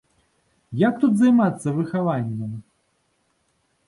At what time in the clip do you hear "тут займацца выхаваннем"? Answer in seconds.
1.03-2.57